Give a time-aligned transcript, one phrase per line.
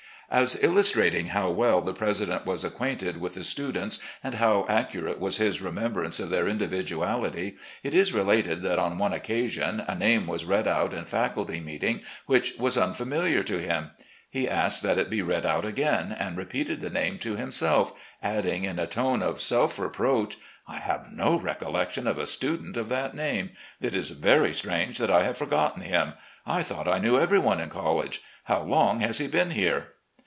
[0.33, 5.35] As illustrating how well the president was acquainted with the students, and how accurate was
[5.39, 10.45] his remembrance of their individuality, it is related that on one occasion a name was
[10.45, 13.91] read out in faculty meeting which was un familiar to him.
[14.29, 17.91] He asked that it be read out again, and repeated the name to himself,
[18.23, 22.87] adding in a tone of self reproach: "I have no recollection of a student of
[22.87, 23.49] that name.
[23.81, 26.13] It is very strange that I have forgotten him.
[26.45, 28.21] I thought I knew every one in college.
[28.45, 29.87] How long has he been here?"